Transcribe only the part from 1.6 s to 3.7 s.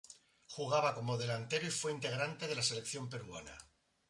y fue integrante de la selección peruana.